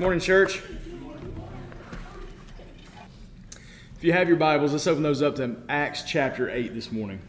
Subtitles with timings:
[0.00, 0.62] Morning, church.
[3.98, 7.20] If you have your Bibles, let's open those up to Acts chapter 8 this morning.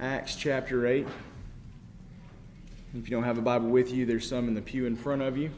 [0.00, 1.06] Acts chapter 8.
[2.98, 5.22] If you don't have a Bible with you, there's some in the pew in front
[5.22, 5.52] of you.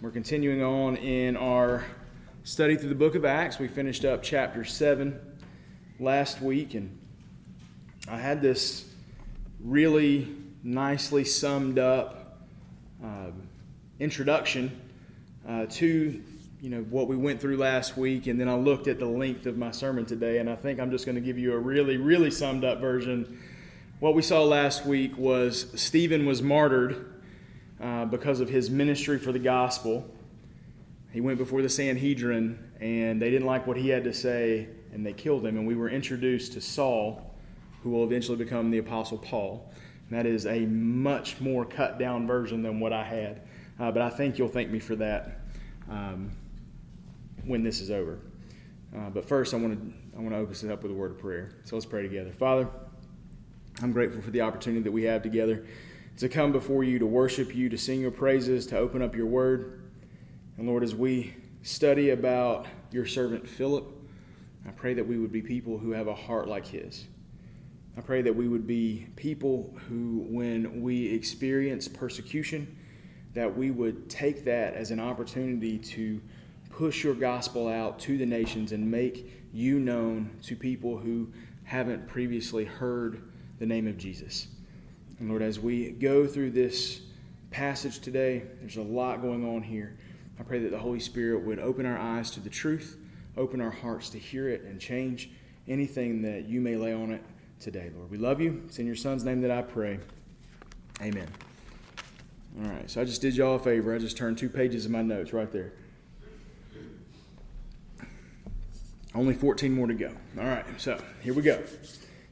[0.00, 1.84] We're continuing on in our
[2.42, 3.60] study through the book of Acts.
[3.60, 5.20] We finished up chapter 7
[6.00, 6.98] last week, and
[8.06, 8.84] I had this
[9.60, 10.28] really
[10.62, 12.38] nicely summed up
[13.02, 13.30] uh,
[13.98, 14.78] introduction
[15.48, 16.22] uh, to
[16.60, 19.46] you know what we went through last week, and then I looked at the length
[19.46, 21.96] of my sermon today, and I think I'm just going to give you a really,
[21.96, 23.40] really summed up version.
[24.00, 27.22] What we saw last week was Stephen was martyred
[27.82, 30.06] uh, because of his ministry for the gospel.
[31.10, 35.06] He went before the Sanhedrin, and they didn't like what he had to say, and
[35.06, 35.56] they killed him.
[35.56, 37.23] And we were introduced to Saul,
[37.84, 39.70] who will eventually become the Apostle Paul.
[40.08, 43.42] And that is a much more cut down version than what I had.
[43.78, 45.42] Uh, but I think you'll thank me for that
[45.90, 46.32] um,
[47.44, 48.18] when this is over.
[48.96, 51.10] Uh, but first, I want to I want to open this up with a word
[51.10, 51.56] of prayer.
[51.64, 52.32] So let's pray together.
[52.32, 52.68] Father,
[53.82, 55.66] I'm grateful for the opportunity that we have together
[56.18, 59.26] to come before you, to worship you, to sing your praises, to open up your
[59.26, 59.82] word.
[60.56, 63.84] And Lord, as we study about your servant Philip,
[64.66, 67.04] I pray that we would be people who have a heart like his.
[67.96, 72.76] I pray that we would be people who, when we experience persecution,
[73.34, 76.20] that we would take that as an opportunity to
[76.70, 81.32] push your gospel out to the nations and make you known to people who
[81.62, 83.22] haven't previously heard
[83.58, 84.48] the name of Jesus.
[85.20, 87.02] And Lord, as we go through this
[87.50, 89.96] passage today, there's a lot going on here.
[90.40, 92.98] I pray that the Holy Spirit would open our eyes to the truth
[93.36, 95.30] open our hearts to hear it and change
[95.66, 97.22] anything that you may lay on it
[97.64, 98.10] today, Lord.
[98.10, 98.62] We love you.
[98.66, 99.98] It's in your Son's name that I pray.
[101.00, 101.26] Amen.
[102.62, 103.94] All right, so I just did y'all a favor.
[103.94, 105.72] I just turned two pages of my notes right there.
[109.14, 110.12] Only 14 more to go.
[110.38, 111.62] All right, so here we go.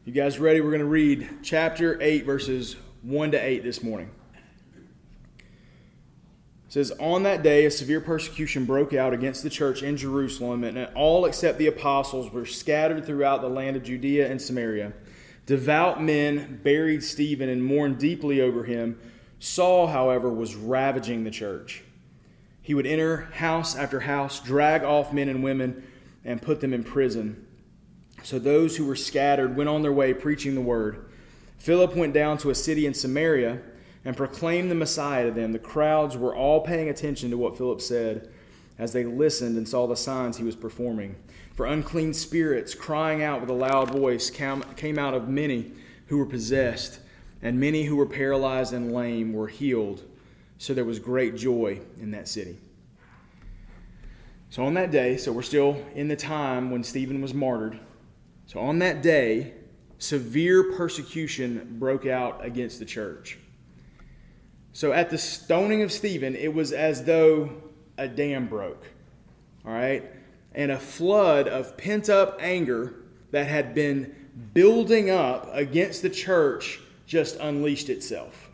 [0.05, 0.61] You guys ready?
[0.61, 4.11] We're going to read chapter 8, verses 1 to 8 this morning
[6.67, 10.63] It says, On that day, a severe persecution broke out against the church in Jerusalem,
[10.63, 14.93] and all except the apostles were scattered throughout the land of Judea and Samaria.
[15.47, 18.99] Devout men buried Stephen and mourned deeply over him.
[19.39, 21.83] Saul, however, was ravaging the church.
[22.63, 25.83] He would enter house after house, drag off men and women,
[26.25, 27.45] and put them in prison.
[28.23, 31.07] So those who were scattered went on their way preaching the word.
[31.59, 33.61] Philip went down to a city in Samaria
[34.05, 35.53] and proclaimed the Messiah to them.
[35.53, 38.31] The crowds were all paying attention to what Philip said
[38.79, 41.17] as they listened and saw the signs he was performing.
[41.55, 45.73] For unclean spirits, crying out with a loud voice, came out of many
[46.07, 46.99] who were possessed,
[47.43, 50.03] and many who were paralyzed and lame were healed.
[50.59, 52.57] So there was great joy in that city.
[54.51, 57.79] So on that day, so we're still in the time when Stephen was martyred.
[58.47, 59.55] So on that day,
[59.99, 63.39] severe persecution broke out against the church.
[64.73, 67.51] So at the stoning of Stephen, it was as though
[68.03, 68.85] a dam broke.
[69.65, 70.05] All right?
[70.55, 72.95] And a flood of pent up anger
[73.31, 74.15] that had been
[74.53, 78.51] building up against the church just unleashed itself.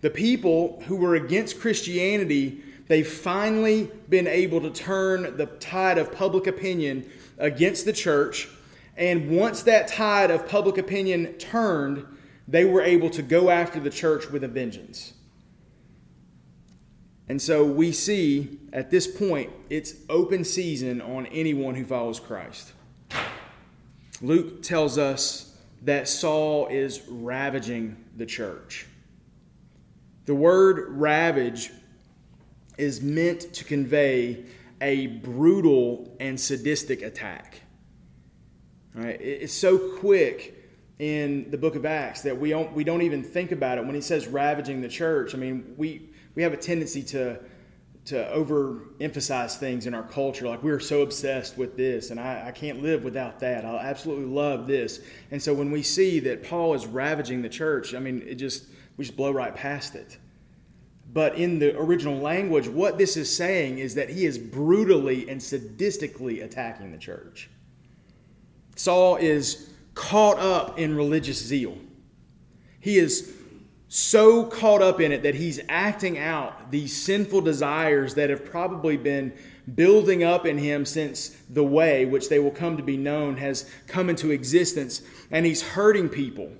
[0.00, 6.12] The people who were against Christianity, they've finally been able to turn the tide of
[6.12, 8.48] public opinion against the church.
[8.96, 12.06] And once that tide of public opinion turned,
[12.46, 15.14] they were able to go after the church with a vengeance.
[17.28, 22.72] And so we see at this point, it's open season on anyone who follows Christ.
[24.22, 28.86] Luke tells us that Saul is ravaging the church.
[30.26, 31.70] The word ravage
[32.78, 34.44] is meant to convey
[34.80, 37.60] a brutal and sadistic attack.
[38.94, 39.20] Right?
[39.20, 40.54] It's so quick
[40.98, 43.84] in the book of Acts that we don't, we don't even think about it.
[43.84, 47.40] When he says ravaging the church, I mean, we, we have a tendency to,
[48.04, 50.46] to overemphasize things in our culture.
[50.46, 53.64] Like, we're so obsessed with this, and I, I can't live without that.
[53.64, 55.00] I absolutely love this.
[55.32, 58.66] And so when we see that Paul is ravaging the church, I mean, it just,
[58.96, 60.18] we just blow right past it.
[61.12, 65.40] But in the original language, what this is saying is that he is brutally and
[65.40, 67.48] sadistically attacking the church.
[68.74, 71.78] Saul is caught up in religious zeal.
[72.80, 73.35] He is
[73.88, 78.96] so caught up in it that he's acting out these sinful desires that have probably
[78.96, 79.32] been
[79.74, 83.70] building up in him since the way, which they will come to be known, has
[83.86, 85.02] come into existence.
[85.30, 86.50] And he's hurting people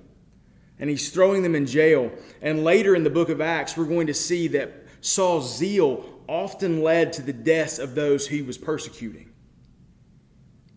[0.79, 2.11] and he's throwing them in jail.
[2.41, 6.81] And later in the book of Acts, we're going to see that Saul's zeal often
[6.81, 9.31] led to the deaths of those he was persecuting.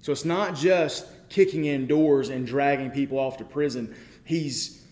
[0.00, 3.94] So it's not just kicking in doors and dragging people off to prison,
[4.24, 4.84] he's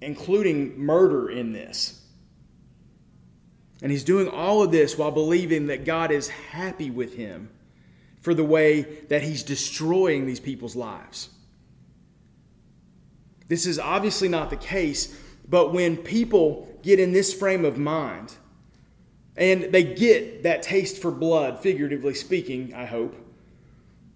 [0.00, 2.02] including murder in this.
[3.82, 7.50] And he's doing all of this while believing that God is happy with him
[8.20, 11.30] for the way that he's destroying these people's lives.
[13.46, 15.16] This is obviously not the case,
[15.48, 18.34] but when people get in this frame of mind
[19.36, 23.14] and they get that taste for blood, figuratively speaking, I hope,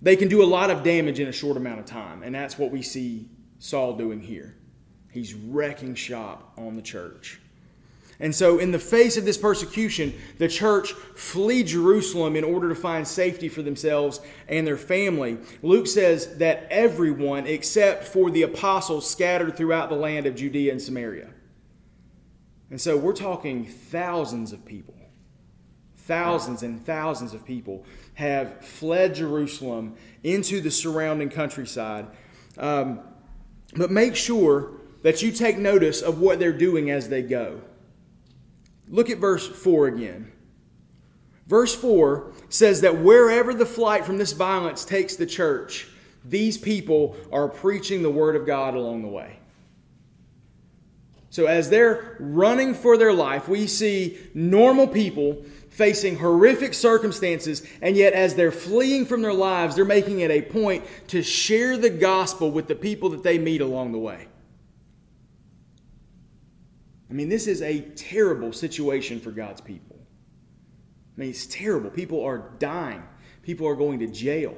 [0.03, 2.25] they can do a lot of damage in a short amount of time.
[2.25, 3.29] And that's what we see
[3.61, 4.57] Saul doing here.
[5.13, 7.39] He's wrecking shop on the church.
[8.19, 12.75] And so, in the face of this persecution, the church flee Jerusalem in order to
[12.75, 15.39] find safety for themselves and their family.
[15.63, 20.81] Luke says that everyone except for the apostles scattered throughout the land of Judea and
[20.81, 21.31] Samaria.
[22.71, 24.95] And so, we're talking thousands of people.
[25.97, 32.07] Thousands and thousands of people have fled Jerusalem into the surrounding countryside.
[32.57, 33.01] Um,
[33.75, 37.61] but make sure that you take notice of what they're doing as they go.
[38.89, 40.33] Look at verse 4 again.
[41.47, 45.89] Verse 4 says that wherever the flight from this violence takes the church,
[46.25, 49.39] these people are preaching the word of God along the way.
[51.31, 57.97] So, as they're running for their life, we see normal people facing horrific circumstances, and
[57.97, 61.89] yet as they're fleeing from their lives, they're making it a point to share the
[61.89, 64.29] gospel with the people that they meet along the way.
[67.13, 69.99] I mean, this is a terrible situation for God's people.
[71.15, 71.91] I mean, it's terrible.
[71.91, 73.03] People are dying,
[73.43, 74.57] people are going to jail,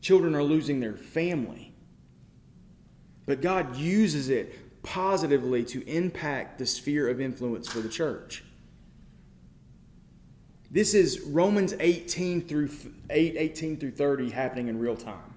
[0.00, 1.74] children are losing their family.
[3.26, 8.42] But God uses it positively to impact the sphere of influence for the church.
[10.70, 12.70] This is Romans 18 through
[13.10, 15.27] 8, 18 through 30 happening in real time.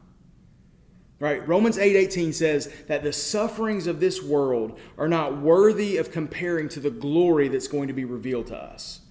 [1.22, 1.48] Right?
[1.48, 6.80] Romans 8:18 says that the sufferings of this world are not worthy of comparing to
[6.80, 9.02] the glory that's going to be revealed to us.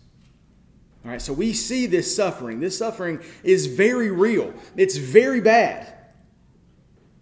[1.05, 2.59] All right, so we see this suffering.
[2.59, 4.53] This suffering is very real.
[4.77, 5.95] It's very bad.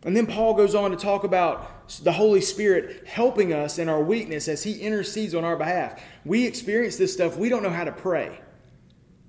[0.05, 4.03] And then Paul goes on to talk about the Holy Spirit helping us in our
[4.03, 6.03] weakness as he intercedes on our behalf.
[6.25, 8.41] We experience this stuff, we don't know how to pray.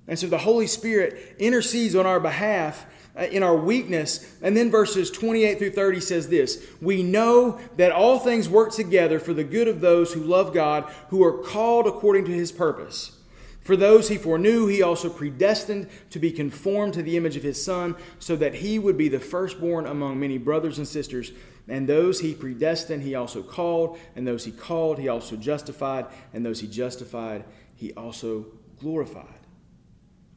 [0.08, 2.86] And so the Holy Spirit intercedes on our behalf
[3.18, 4.36] Uh, in our weakness.
[4.40, 9.18] And then verses 28 through 30 says this We know that all things work together
[9.18, 13.16] for the good of those who love God, who are called according to his purpose.
[13.62, 17.62] For those he foreknew, he also predestined to be conformed to the image of his
[17.62, 21.32] Son, so that he would be the firstborn among many brothers and sisters.
[21.68, 23.98] And those he predestined, he also called.
[24.14, 26.06] And those he called, he also justified.
[26.32, 28.46] And those he justified, he also
[28.78, 29.26] glorified.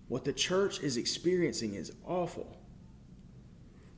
[0.08, 2.58] What the church is experiencing is awful.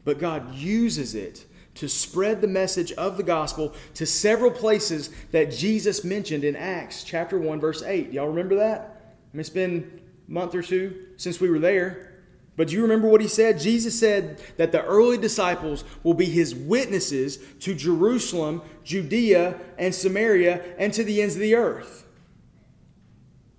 [0.05, 5.51] But God uses it to spread the message of the gospel to several places that
[5.51, 8.13] Jesus mentioned in Acts chapter 1 verse 8.
[8.13, 9.15] Y'all remember that?
[9.33, 12.13] I mean, it's been a month or two since we were there.
[12.55, 13.59] But do you remember what he said?
[13.59, 20.63] Jesus said that the early disciples will be his witnesses to Jerusalem, Judea, and Samaria,
[20.77, 22.07] and to the ends of the earth.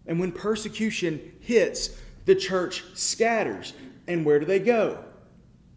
[0.07, 3.75] And when persecution hits, the church scatters.
[4.09, 5.05] And where do they go?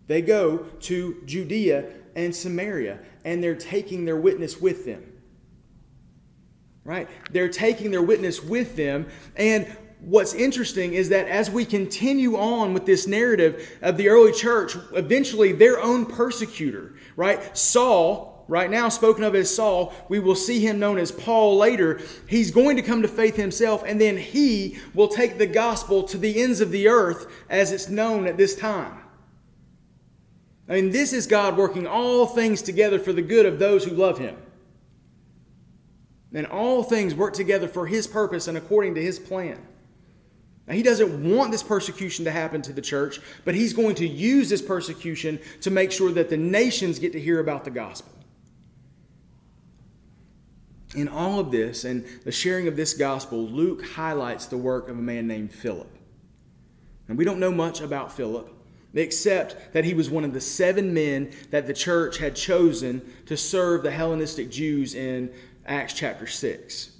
[0.10, 1.86] They go to Judea
[2.16, 5.04] and Samaria, and they're taking their witness with them.
[6.84, 7.08] Right?
[7.32, 9.06] They're taking their witness with them.
[9.36, 9.68] And
[10.02, 14.76] what's interesting is that as we continue on with this narrative of the early church,
[14.94, 17.56] eventually their own persecutor, right?
[17.56, 22.02] Saul, right now spoken of as Saul, we will see him known as Paul later.
[22.28, 26.18] He's going to come to faith himself, and then he will take the gospel to
[26.18, 28.99] the ends of the earth as it's known at this time.
[30.70, 33.92] I mean, this is God working all things together for the good of those who
[33.92, 34.38] love Him.
[36.32, 39.60] And all things work together for His purpose and according to His plan.
[40.68, 44.08] Now, He doesn't want this persecution to happen to the church, but He's going to
[44.08, 48.14] use this persecution to make sure that the nations get to hear about the gospel.
[50.96, 55.00] In all of this and the sharing of this gospel, Luke highlights the work of
[55.00, 55.90] a man named Philip.
[57.08, 58.54] And we don't know much about Philip
[58.94, 63.38] except that he was one of the seven men that the church had chosen to
[63.38, 65.32] serve the Hellenistic Jews in
[65.66, 66.92] Acts chapter 6.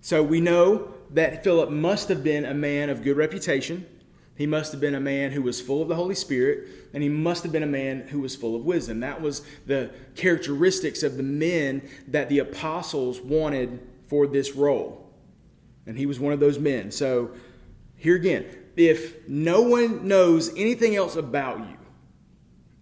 [0.00, 3.86] So we know that Philip must have been a man of good reputation.
[4.36, 7.08] He must have been a man who was full of the Holy Spirit, and he
[7.08, 9.00] must have been a man who was full of wisdom.
[9.00, 15.12] That was the characteristics of the men that the apostles wanted for this role.
[15.86, 16.90] And he was one of those men.
[16.90, 17.32] So,
[17.96, 18.46] here again,
[18.80, 21.76] if no one knows anything else about you,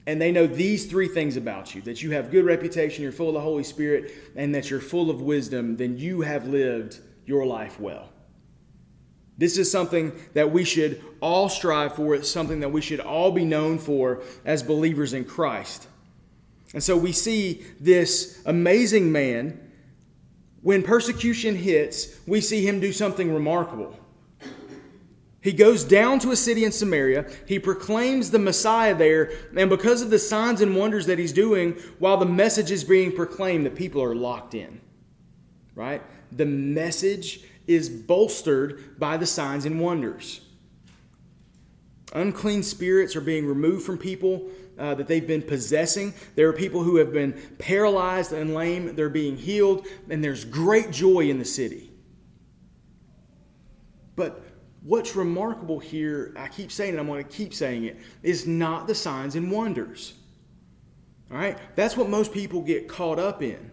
[0.07, 3.29] and they know these three things about you that you have good reputation, you're full
[3.29, 7.45] of the Holy Spirit, and that you're full of wisdom, then you have lived your
[7.45, 8.09] life well.
[9.39, 12.15] This is something that we should all strive for.
[12.15, 15.89] It's something that we should all be known for as believers in Christ.
[16.73, 19.61] And so we see this amazing man.
[20.63, 23.99] When persecution hits, we see him do something remarkable.
[25.47, 27.31] He goes down to a city in Samaria.
[27.47, 29.31] He proclaims the Messiah there.
[29.57, 33.13] And because of the signs and wonders that he's doing, while the message is being
[33.13, 34.81] proclaimed, the people are locked in.
[35.77, 36.03] Right?
[36.33, 40.41] The message is bolstered by the signs and wonders.
[42.13, 44.49] Unclean spirits are being removed from people
[44.81, 46.13] uh, that they've been possessing.
[46.35, 50.91] There are people who have been paralyzed and lame, they're being healed, and there's great
[50.91, 51.93] joy in the city.
[54.17, 54.43] But
[54.87, 58.87] what's remarkable here, I keep saying it, I'm going to keep saying it, is not
[58.87, 60.15] the signs and wonders.
[61.31, 61.59] All right?
[61.75, 63.71] That's what most people get caught up in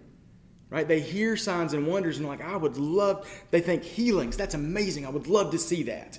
[0.74, 0.88] right?
[0.88, 5.06] They hear signs and wonders and like, I would love, they think healings, that's amazing.
[5.06, 6.18] I would love to see that.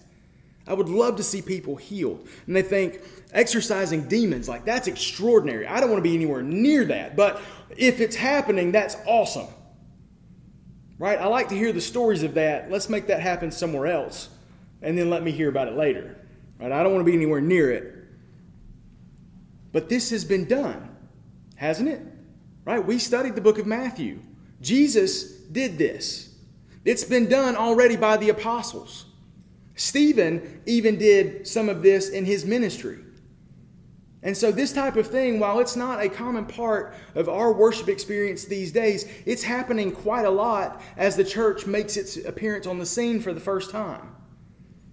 [0.69, 2.29] I would love to see people healed.
[2.47, 3.01] And they think
[3.33, 5.67] exorcising demons, like, that's extraordinary.
[5.67, 7.17] I don't want to be anywhere near that.
[7.17, 7.43] But
[7.77, 9.49] if it's happening, that's awesome.
[11.01, 11.19] Right?
[11.19, 12.71] I like to hear the stories of that.
[12.71, 14.29] Let's make that happen somewhere else.
[14.85, 16.17] And then let me hear about it later.
[16.61, 16.71] Right?
[16.71, 18.05] I don't want to be anywhere near it.
[19.73, 20.89] But this has been done,
[21.57, 22.03] hasn't it?
[22.65, 22.85] Right?
[22.85, 24.21] We studied the book of Matthew.
[24.61, 26.35] Jesus did this.
[26.85, 29.07] It's been done already by the apostles.
[29.75, 32.99] Stephen even did some of this in his ministry.
[34.23, 37.89] And so, this type of thing, while it's not a common part of our worship
[37.89, 42.79] experience these days, it's happening quite a lot as the church makes its appearance on
[42.79, 44.15] the scene for the first time.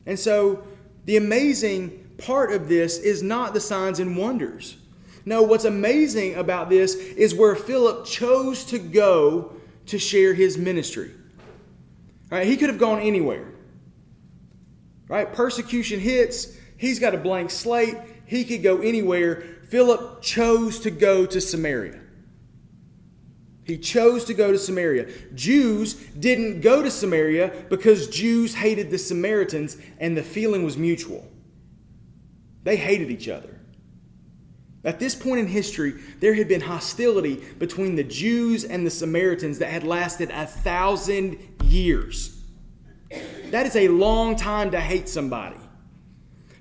[0.05, 0.63] And so,
[1.05, 4.77] the amazing part of this is not the signs and wonders.
[5.25, 9.53] No, what's amazing about this is where Philip chose to go
[9.88, 11.12] to share his ministry.
[12.29, 12.48] Right?
[12.48, 13.48] He could have gone anywhere.
[15.08, 15.31] Right?
[15.31, 19.43] Persecution hits, he's got a blank slate, he could go anywhere.
[19.67, 22.00] Philip chose to go to Samaria.
[23.63, 25.08] He chose to go to Samaria.
[25.36, 31.27] Jews didn't go to Samaria because Jews hated the Samaritans and the feeling was mutual.
[32.63, 33.60] They hated each other.
[34.84, 39.60] At this point in history, there had been hostility between the Jews and the Samaritans
[39.60, 42.41] that had lasted a thousand years.
[43.51, 45.58] That is a long time to hate somebody.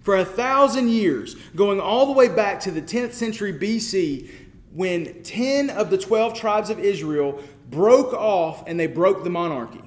[0.02, 4.30] For a thousand years, going all the way back to the 10th century BC,
[4.72, 9.82] when 10 of the 12 tribes of Israel broke off and they broke the monarchy.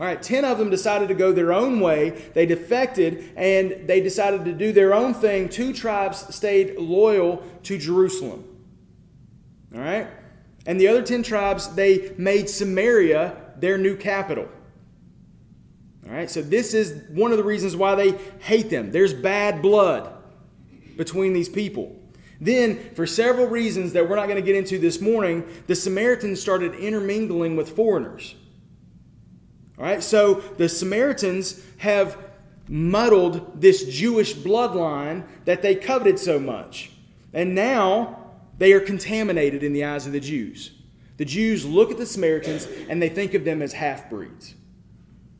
[0.00, 2.10] All right, 10 of them decided to go their own way.
[2.34, 5.48] They defected and they decided to do their own thing.
[5.48, 8.44] Two tribes stayed loyal to Jerusalem.
[9.74, 10.08] All right?
[10.66, 14.48] And the other 10 tribes, they made Samaria their new capital.
[16.06, 18.90] All right, so this is one of the reasons why they hate them.
[18.90, 20.12] There's bad blood
[20.96, 21.96] between these people.
[22.42, 26.40] Then, for several reasons that we're not going to get into this morning, the Samaritans
[26.40, 28.34] started intermingling with foreigners.
[29.78, 32.18] All right, so the Samaritans have
[32.66, 36.90] muddled this Jewish bloodline that they coveted so much.
[37.32, 40.72] And now they are contaminated in the eyes of the Jews.
[41.18, 44.56] The Jews look at the Samaritans and they think of them as half breeds.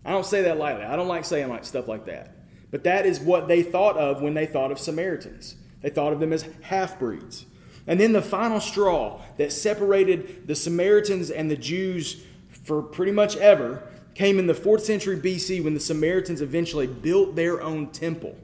[0.04, 0.84] I don't say that lightly.
[0.84, 2.36] I don't like saying like stuff like that.
[2.70, 5.56] But that is what they thought of when they thought of Samaritans.
[5.82, 7.46] They thought of them as half breeds.
[7.86, 13.36] And then the final straw that separated the Samaritans and the Jews for pretty much
[13.36, 13.82] ever
[14.14, 18.36] came in the 4th century BC when the Samaritans eventually built their own temple.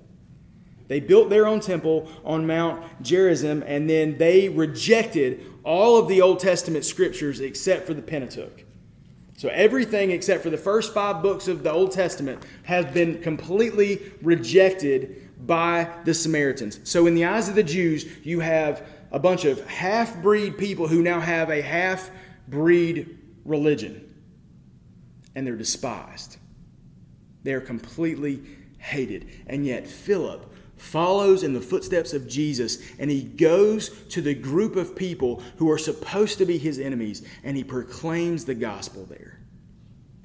[0.89, 6.23] They built their own temple on Mount Gerizim, and then they rejected all of the
[6.23, 8.65] Old Testament scriptures except for the Pentateuch.
[9.37, 14.11] So everything except for the first five books of the Old Testament has been completely
[14.23, 16.81] rejected by the Samaritans.
[16.85, 20.89] So in the eyes of the Jews, you have a bunch of half breed people
[20.89, 22.11] who now have a half
[22.49, 24.05] breed religion
[25.35, 26.39] and they're despised.
[27.45, 28.43] They are completely
[28.79, 29.29] hated.
[29.47, 34.77] And yet, Philip, follows in the footsteps of Jesus and he goes to the group
[34.77, 39.41] of people who are supposed to be his enemies and he proclaims the gospel there.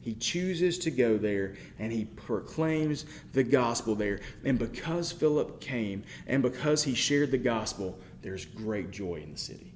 [0.04, 4.20] He chooses to go there and he proclaims the gospel there.
[4.44, 9.38] And because Philip came and because he shared the gospel, there's great joy in the
[9.38, 9.74] city.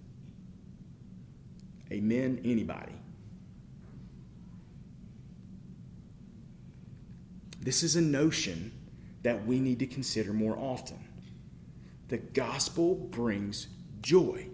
[1.93, 2.91] Amen, anybody.
[7.61, 8.73] This is a notion
[9.23, 10.99] that we need to consider more often.
[12.09, 13.67] The gospel brings
[14.01, 14.47] joy.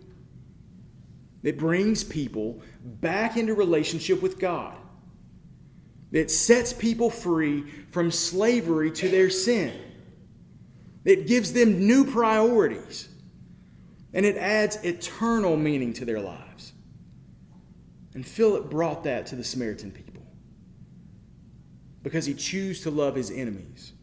[1.41, 2.61] It brings people
[3.01, 4.77] back into relationship with God.
[6.13, 9.73] It sets people free from slavery to their sin.
[11.03, 13.09] It gives them new priorities.
[14.13, 16.73] And it adds eternal meaning to their lives.
[18.13, 20.21] And Philip brought that to the Samaritan people
[22.03, 23.93] because he chose to love his enemies.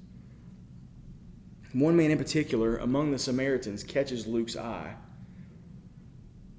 [1.73, 4.97] One man in particular among the Samaritans catches Luke's eye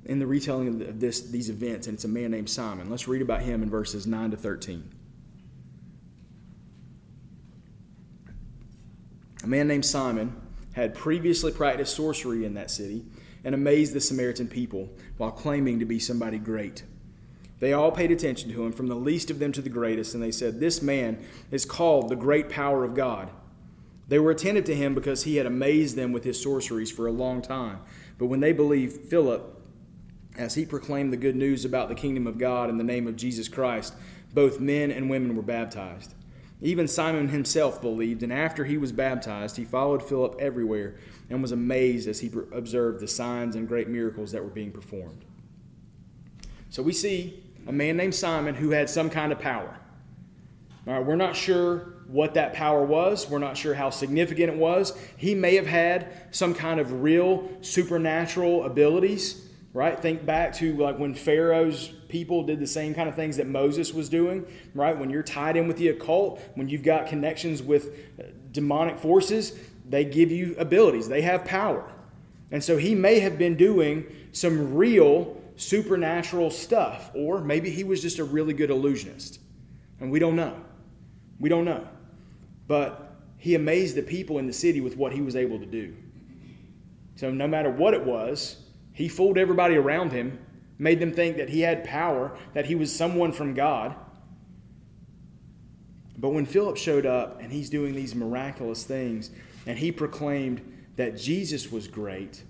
[0.06, 2.90] in the retelling of this, these events, and it's a man named Simon.
[2.90, 5.01] Let's read about him in verses 9 to 13.
[9.44, 10.36] A man named Simon
[10.74, 13.06] had previously practiced sorcery in that city
[13.44, 16.84] and amazed the Samaritan people while claiming to be somebody great.
[17.60, 20.24] They all paid attention to him, from the least of them to the greatest, and
[20.24, 23.30] they said, This man is called the great power of God.
[24.08, 27.12] They were attentive to him because he had amazed them with his sorceries for a
[27.12, 27.80] long time.
[28.18, 29.60] But when they believed Philip,
[30.38, 33.16] as he proclaimed the good news about the kingdom of God in the name of
[33.16, 33.94] Jesus Christ,
[34.34, 36.14] both men and women were baptized.
[36.62, 40.96] Even Simon himself believed, and after he was baptized, he followed Philip everywhere
[41.30, 45.26] and was amazed as he observed the signs and great miracles that were being performed.
[46.70, 49.76] So we see a man named Simon who had some kind of power.
[50.88, 53.30] All right, we're not sure what that power was.
[53.30, 54.98] We're not sure how significant it was.
[55.18, 60.00] He may have had some kind of real supernatural abilities, right?
[60.00, 63.94] Think back to like when Pharaoh's people did the same kind of things that Moses
[63.94, 64.98] was doing, right?
[64.98, 69.58] When you're tied in with the occult, when you've got connections with uh, demonic forces,
[69.88, 71.90] they give you abilities, they have power.
[72.52, 78.02] And so he may have been doing some real supernatural stuff, or maybe he was
[78.02, 79.40] just a really good illusionist.
[80.00, 80.60] And we don't know.
[81.40, 81.88] We don't know.
[82.68, 85.96] But he amazed the people in the city with what he was able to do.
[87.16, 88.58] So, no matter what it was,
[88.94, 90.40] he fooled everybody around him,
[90.78, 93.96] made them think that he had power, that he was someone from God.
[96.18, 99.32] But when Philip showed up and he's doing these miraculous things,
[99.66, 100.62] and he proclaimed
[100.96, 102.44] that Jesus was great,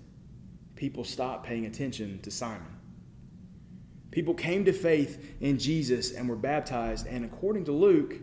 [0.76, 2.66] people stopped paying attention to Simon.
[4.10, 8.16] People came to faith in Jesus and were baptized, and according to Luke,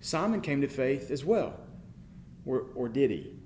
[0.00, 1.58] Simon came to faith as well.
[2.46, 3.37] Or, or did he?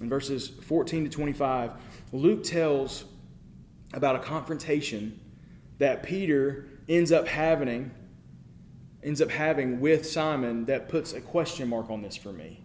[0.00, 1.72] In verses 14 to 25,
[2.12, 3.04] Luke tells
[3.94, 5.18] about a confrontation
[5.78, 7.90] that Peter ends up having
[9.02, 12.60] ends up having with Simon that puts a question mark on this for me.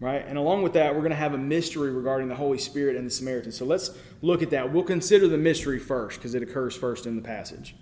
[0.00, 0.24] Right?
[0.26, 3.06] And along with that, we're going to have a mystery regarding the Holy Spirit and
[3.06, 3.52] the Samaritan.
[3.52, 3.90] So let's
[4.22, 4.72] look at that.
[4.72, 7.76] We'll consider the mystery first because it occurs first in the passage.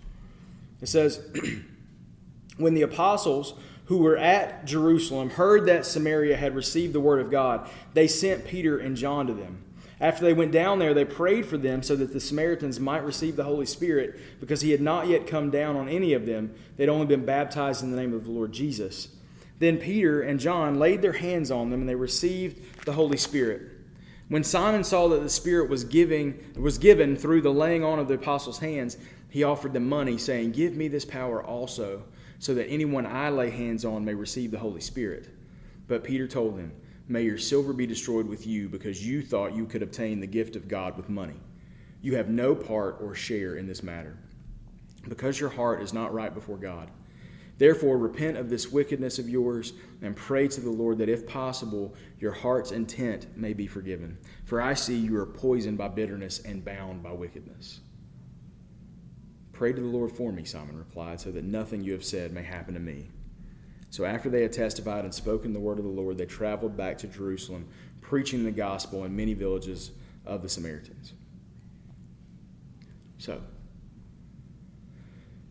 [0.81, 1.21] It says
[2.57, 3.55] when the apostles
[3.89, 8.47] who were at Jerusalem heard that Samaria had received the word of God, they sent
[8.47, 9.65] Peter and John to them.
[9.99, 13.35] After they went down there, they prayed for them so that the Samaritans might receive
[13.35, 16.55] the Holy Spirit, because he had not yet come down on any of them.
[16.77, 19.09] They'd only been baptized in the name of the Lord Jesus.
[19.59, 23.63] Then Peter and John laid their hands on them, and they received the Holy Spirit.
[24.29, 28.07] When Simon saw that the Spirit was giving was given through the laying on of
[28.07, 28.99] the apostles' hands,
[29.31, 32.03] he offered them money, saying, Give me this power also
[32.39, 35.29] so that anyone I lay hands on may receive the Holy Spirit.
[35.87, 36.73] But Peter told them,
[37.11, 40.57] May your silver be destroyed with you, because you thought you could obtain the gift
[40.57, 41.41] of God with money.
[42.03, 44.17] You have no part or share in this matter,
[45.09, 46.91] because your heart is not right before God.
[47.57, 49.73] Therefore, repent of this wickedness of yours
[50.03, 54.17] and pray to the Lord that, if possible, your heart's intent may be forgiven.
[54.45, 57.81] For I see you are poisoned by bitterness and bound by wickedness.
[59.59, 62.45] Pray to the Lord for me, Simon replied, so that nothing you have said may
[62.45, 63.09] happen to me.
[63.91, 66.97] So after they had testified and spoken the word of the Lord, they traveled back
[66.99, 67.67] to Jerusalem,
[68.01, 69.91] preaching the gospel in many villages
[70.25, 71.13] of the Samaritans.
[73.19, 73.41] So,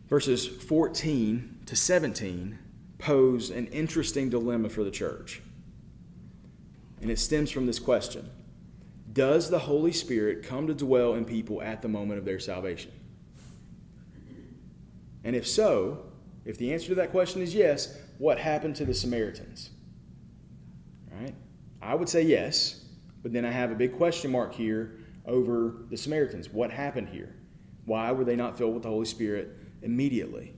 [0.08, 2.58] verses 14 to 17
[2.96, 5.42] pose an interesting dilemma for the church.
[7.02, 8.30] And it stems from this question
[9.12, 12.92] Does the Holy Spirit come to dwell in people at the moment of their salvation?
[15.24, 16.04] And if so,
[16.44, 19.70] if the answer to that question is yes, what happened to the Samaritans?
[21.10, 21.34] Right?
[21.82, 22.84] I would say yes,
[23.22, 26.48] but then I have a big question mark here over the Samaritans.
[26.48, 27.34] What happened here?
[27.84, 30.54] Why were they not filled with the Holy Spirit immediately?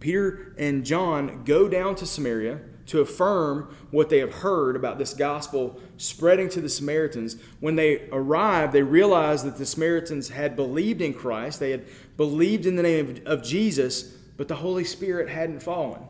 [0.00, 5.14] Peter and John go down to Samaria to affirm what they have heard about this
[5.14, 7.36] gospel spreading to the Samaritans.
[7.60, 12.66] When they arrive, they realize that the Samaritans had believed in Christ, they had believed
[12.66, 14.02] in the name of, of Jesus,
[14.36, 16.02] but the Holy Spirit hadn't fallen.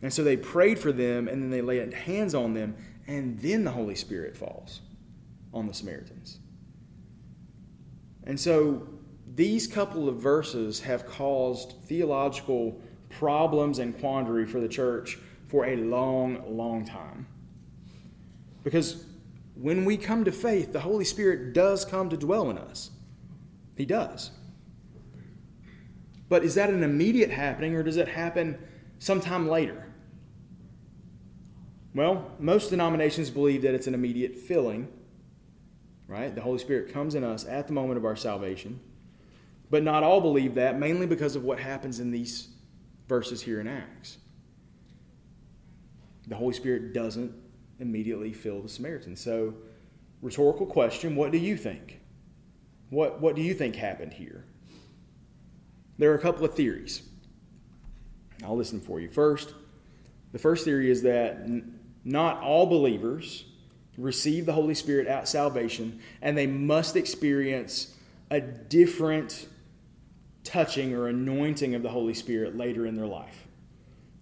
[0.00, 3.64] And so they prayed for them, and then they laid hands on them, and then
[3.64, 4.80] the Holy Spirit falls
[5.52, 6.38] on the Samaritans.
[8.24, 8.86] And so
[9.34, 12.80] these couple of verses have caused theological
[13.10, 15.18] problems and quandary for the church
[15.48, 17.26] for a long, long time.
[18.62, 19.04] Because
[19.54, 22.90] when we come to faith, the Holy Spirit does come to dwell in us.
[23.76, 24.30] He does.
[26.28, 28.58] But is that an immediate happening or does it happen
[28.98, 29.86] sometime later?
[31.94, 34.88] Well, most denominations believe that it's an immediate filling,
[36.06, 36.34] right?
[36.34, 38.78] The Holy Spirit comes in us at the moment of our salvation.
[39.70, 42.48] But not all believe that, mainly because of what happens in these
[43.08, 44.18] verses here in Acts.
[46.26, 47.32] The Holy Spirit doesn't
[47.80, 49.16] immediately fill the Samaritan.
[49.16, 49.54] So,
[50.20, 52.00] rhetorical question what do you think?
[52.90, 54.44] What, what do you think happened here?
[55.98, 57.02] There are a couple of theories.
[58.44, 59.08] I'll listen for you.
[59.08, 59.54] First,
[60.32, 63.44] the first theory is that n- not all believers
[63.96, 67.94] receive the Holy Spirit at salvation, and they must experience
[68.30, 69.48] a different
[70.48, 73.46] touching or anointing of the Holy Spirit later in their life.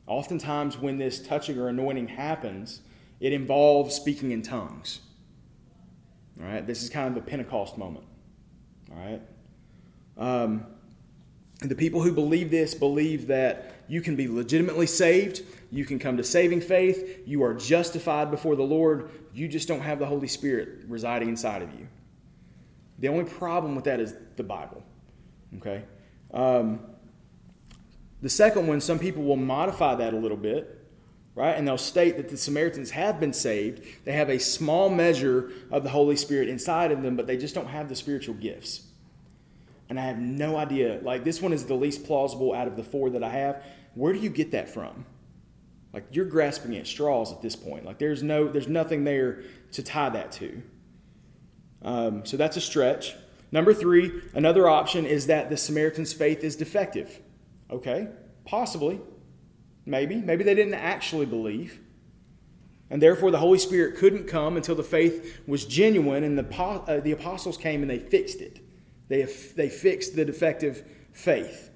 [0.06, 2.80] Oftentimes, when this touching or anointing happens,
[3.20, 5.00] it involves speaking in tongues.
[6.40, 8.04] All right, this is kind of a Pentecost moment.
[8.90, 9.22] All right.
[10.18, 10.66] Um,
[11.60, 16.16] the people who believe this believe that you can be legitimately saved, you can come
[16.16, 20.28] to saving faith, you are justified before the Lord, you just don't have the Holy
[20.28, 21.88] Spirit residing inside of you.
[22.98, 24.82] The only problem with that is the Bible.
[25.58, 25.84] Okay?
[26.32, 26.80] Um,
[28.22, 30.84] the second one, some people will modify that a little bit,
[31.34, 31.52] right?
[31.52, 33.82] And they'll state that the Samaritans have been saved.
[34.04, 37.54] They have a small measure of the Holy Spirit inside of them, but they just
[37.54, 38.82] don't have the spiritual gifts.
[39.88, 40.98] And I have no idea.
[41.02, 43.62] Like, this one is the least plausible out of the four that I have.
[43.94, 45.06] Where do you get that from?
[45.92, 47.84] Like, you're grasping at straws at this point.
[47.84, 50.62] Like, there's, no, there's nothing there to tie that to.
[51.82, 53.14] Um, so that's a stretch.
[53.52, 57.20] Number three, another option is that the Samaritan's faith is defective.
[57.70, 58.08] Okay,
[58.44, 59.00] possibly.
[59.84, 60.16] Maybe.
[60.16, 61.80] Maybe they didn't actually believe.
[62.90, 67.00] And therefore, the Holy Spirit couldn't come until the faith was genuine, and the, uh,
[67.00, 68.60] the apostles came and they fixed it.
[69.08, 71.70] They, they fixed the defective faith.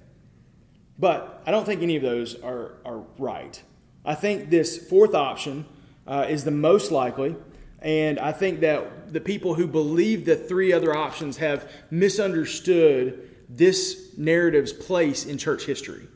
[0.97, 3.61] But I don't think any of those are, are right.
[4.05, 5.65] I think this fourth option
[6.07, 7.35] uh, is the most likely,
[7.81, 14.17] and I think that the people who believe the three other options have misunderstood this
[14.17, 16.07] narrative's place in church history.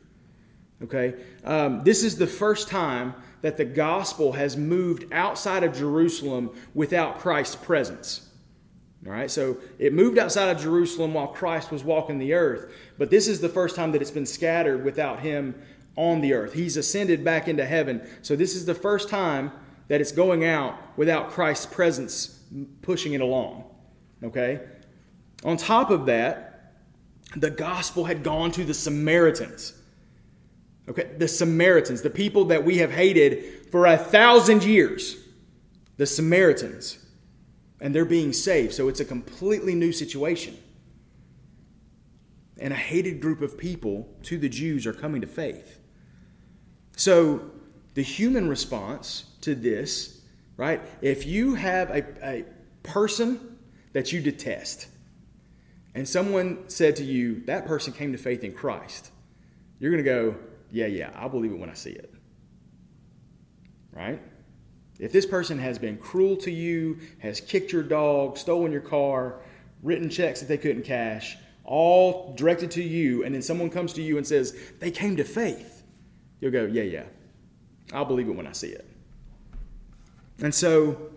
[0.84, 1.16] Okay?
[1.44, 7.20] Um, this is the first time that the gospel has moved outside of Jerusalem without
[7.20, 8.30] Christ's presence.
[9.06, 13.12] All right, so it moved outside of Jerusalem while Christ was walking the earth, but
[13.12, 15.54] this is the first time that it's been scattered without him
[15.96, 16.54] on the earth.
[16.54, 18.02] He's ascended back into heaven.
[18.24, 19.52] So this is the first time
[19.88, 22.40] that it's going out without Christ's presence
[22.82, 23.66] pushing it along.
[24.24, 24.62] Okay?
[25.44, 26.74] On top of that,
[27.36, 29.74] the gospel had gone to the Samaritans.
[30.88, 35.18] Okay, the Samaritans, the people that we have hated for a thousand years,
[35.98, 37.00] the Samaritans,
[37.82, 38.74] and they're being saved.
[38.74, 40.58] So it's a completely new situation.
[42.58, 45.80] And a hated group of people to the Jews are coming to faith.
[46.96, 47.52] So
[47.96, 50.22] the human response to this,
[50.58, 50.82] right?
[51.02, 52.46] If you have a, a
[52.84, 53.58] person
[53.94, 54.88] that you detest,
[55.96, 59.12] and someone said to you, that person came to faith in Christ,
[59.80, 60.36] you're going to go,
[60.72, 62.14] yeah, yeah, I'll believe it when I see it.
[63.94, 64.22] Right?
[65.00, 69.42] If this person has been cruel to you, has kicked your dog, stolen your car,
[69.84, 74.02] written checks that they couldn't cash, all directed to you, and then someone comes to
[74.02, 75.84] you and says, they came to faith,
[76.40, 77.04] you'll go, yeah, yeah,
[77.94, 78.90] I'll believe it when I see it.
[80.40, 81.10] And so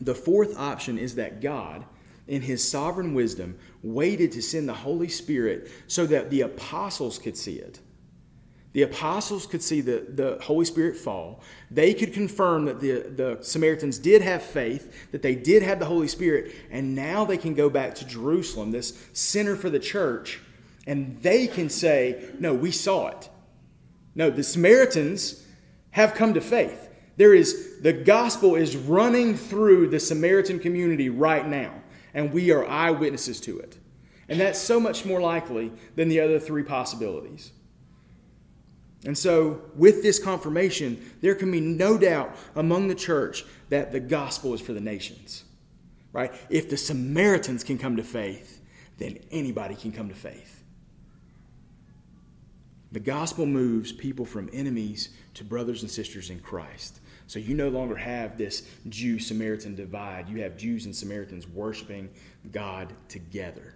[0.00, 1.84] the fourth option is that God,
[2.26, 7.36] in his sovereign wisdom, waited to send the Holy Spirit so that the apostles could
[7.36, 7.80] see it.
[8.72, 11.42] The apostles could see the, the Holy Spirit fall.
[11.70, 15.84] They could confirm that the, the Samaritans did have faith, that they did have the
[15.84, 20.40] Holy Spirit, and now they can go back to Jerusalem, this center for the church,
[20.86, 23.28] and they can say, No, we saw it.
[24.14, 25.46] No, the Samaritans
[25.90, 26.88] have come to faith.
[27.22, 31.72] There is the gospel is running through the Samaritan community right now,
[32.14, 33.78] and we are eyewitnesses to it.
[34.28, 37.52] And that's so much more likely than the other three possibilities.
[39.04, 44.00] And so, with this confirmation, there can be no doubt among the church that the
[44.00, 45.44] gospel is for the nations.
[46.12, 46.34] Right?
[46.50, 48.60] If the Samaritans can come to faith,
[48.98, 50.61] then anybody can come to faith.
[52.92, 57.00] The gospel moves people from enemies to brothers and sisters in Christ.
[57.26, 60.28] So you no longer have this Jew Samaritan divide.
[60.28, 62.10] You have Jews and Samaritans worshiping
[62.52, 63.74] God together.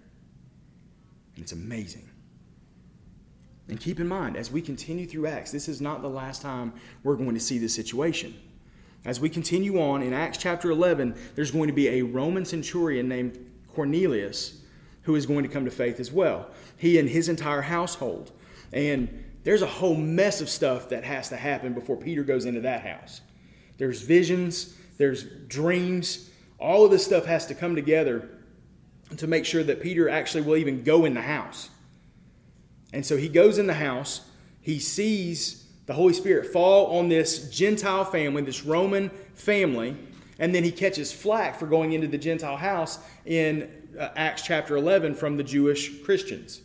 [1.35, 2.07] And it's amazing.
[3.69, 6.73] And keep in mind, as we continue through Acts, this is not the last time
[7.03, 8.35] we're going to see this situation.
[9.03, 13.09] As we continue on in Acts chapter 11, there's going to be a Roman centurion
[13.09, 13.37] named
[13.73, 14.61] Cornelius
[15.03, 16.49] who is going to come to faith as well.
[16.77, 18.31] He and his entire household.
[18.73, 22.61] And there's a whole mess of stuff that has to happen before Peter goes into
[22.61, 23.21] that house.
[23.77, 26.29] There's visions, there's dreams.
[26.59, 28.29] All of this stuff has to come together
[29.15, 31.69] to make sure that Peter actually will even go in the house.
[32.93, 34.21] And so he goes in the house,
[34.61, 39.95] he sees the Holy Spirit fall on this Gentile family, this Roman family,
[40.39, 44.75] and then he catches flack for going into the Gentile house in uh, Acts chapter
[44.75, 46.61] 11 from the Jewish Christians.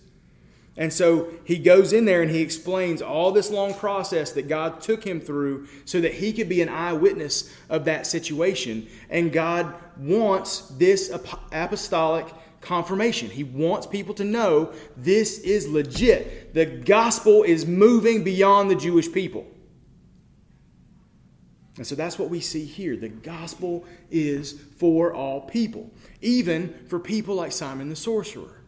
[0.77, 4.81] And so he goes in there and he explains all this long process that God
[4.81, 8.89] took him through so that he could be an eyewitness of that situation.
[9.11, 12.27] And God wants this apostolic
[12.63, 13.29] confirmation.
[13.29, 16.55] He wants people to know this is legit.
[16.55, 19.47] The gospel is moving beyond the Jewish people.
[21.77, 22.97] And so that's what we see here.
[22.97, 25.91] The gospel is for all people,
[26.23, 28.62] even for people like Simon the sorcerer.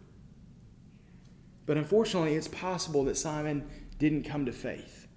[1.67, 3.67] But unfortunately, it's possible that Simon
[3.99, 5.09] didn't come to faith.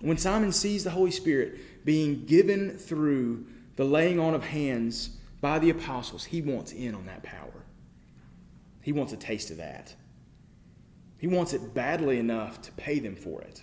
[0.00, 5.58] When Simon sees the Holy Spirit being given through the laying on of hands by
[5.58, 7.64] the apostles, he wants in on that power.
[8.82, 9.94] He wants a taste of that.
[11.18, 13.62] He wants it badly enough to pay them for it.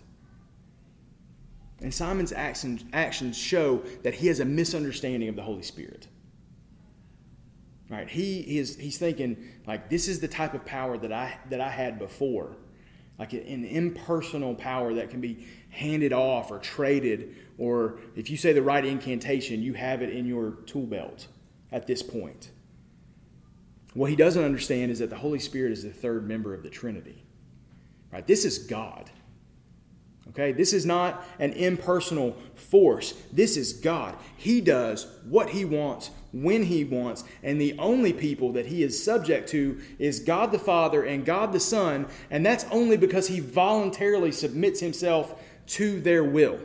[1.80, 6.08] And Simon's actions show that he has a misunderstanding of the Holy Spirit.
[7.92, 8.10] Right?
[8.10, 9.36] He is he's thinking
[9.68, 12.56] like this is the type of power that I that I had before.
[13.20, 18.54] Like an impersonal power that can be handed off or traded, or if you say
[18.54, 21.28] the right incantation, you have it in your tool belt
[21.72, 22.50] at this point.
[23.94, 26.70] What he doesn't understand is that the Holy Spirit is the third member of the
[26.70, 27.24] Trinity.
[28.12, 28.26] Right?
[28.26, 29.12] This is God.
[30.30, 30.54] Okay?
[30.54, 33.22] This is not an impersonal force.
[33.34, 34.16] This is God.
[34.38, 39.04] He does what he wants when he wants, and the only people that he is
[39.04, 43.40] subject to is God the Father and God the Son, and that's only because he
[43.40, 46.60] voluntarily submits himself to their will.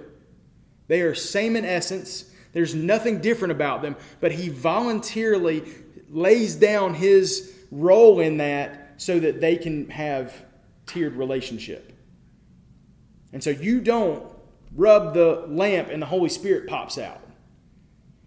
[0.88, 2.30] They are same in essence.
[2.52, 5.64] There's nothing different about them, but he voluntarily
[6.08, 10.32] lays down his role in that so that they can have
[10.86, 11.92] tiered relationship.
[13.32, 14.24] And so you don't
[14.74, 17.20] rub the lamp and the Holy Spirit pops out.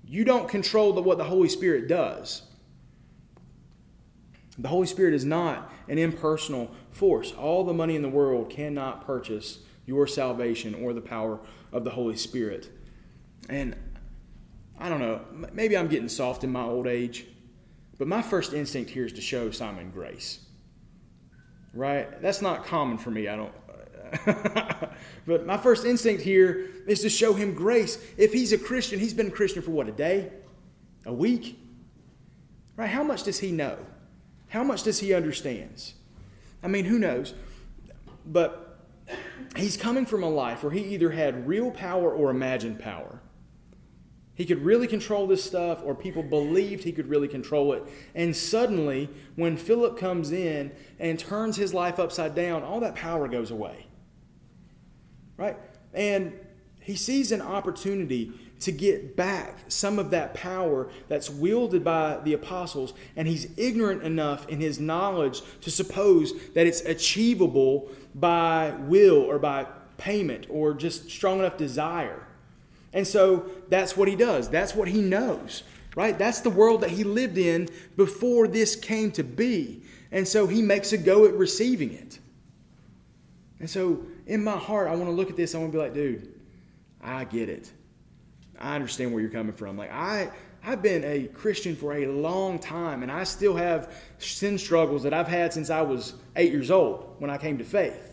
[0.09, 2.41] You don't control the, what the Holy Spirit does.
[4.57, 7.31] The Holy Spirit is not an impersonal force.
[7.31, 11.39] All the money in the world cannot purchase your salvation or the power
[11.71, 12.71] of the Holy Spirit.
[13.49, 13.75] And
[14.79, 15.21] I don't know,
[15.53, 17.27] maybe I'm getting soft in my old age,
[17.99, 20.39] but my first instinct here is to show Simon grace.
[21.71, 22.19] Right?
[22.19, 23.27] That's not common for me.
[23.27, 23.53] I don't
[25.25, 27.97] but my first instinct here is to show him grace.
[28.17, 30.31] If he's a Christian, he's been a Christian for what, a day?
[31.05, 31.59] A week?
[32.75, 32.89] Right?
[32.89, 33.77] How much does he know?
[34.47, 35.93] How much does he understand?
[36.63, 37.33] I mean, who knows?
[38.25, 38.79] But
[39.55, 43.21] he's coming from a life where he either had real power or imagined power.
[44.39, 47.83] He could really control this stuff, or people believed he could really control it.
[48.15, 53.27] And suddenly, when Philip comes in and turns his life upside down, all that power
[53.27, 53.88] goes away.
[55.39, 55.57] Right?
[55.93, 56.37] And
[56.81, 62.33] he sees an opportunity to get back some of that power that's wielded by the
[62.33, 69.21] apostles, and he's ignorant enough in his knowledge to suppose that it's achievable by will
[69.21, 69.65] or by
[69.97, 72.27] payment or just strong enough desire.
[72.91, 74.49] And so that's what he does.
[74.49, 75.63] That's what he knows,
[75.95, 76.17] right?
[76.17, 79.83] That's the world that he lived in before this came to be.
[80.11, 82.19] And so he makes a go at receiving it.
[83.59, 85.55] And so in my heart, I want to look at this.
[85.55, 86.33] I want to be like, dude,
[87.01, 87.71] I get it.
[88.57, 89.77] I understand where you're coming from.
[89.77, 90.31] Like, I.
[90.61, 95.13] I've been a Christian for a long time, and I still have sin struggles that
[95.13, 98.09] I've had since I was eight years old when I came to faith